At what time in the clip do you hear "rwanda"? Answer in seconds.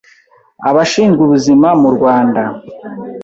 1.95-2.41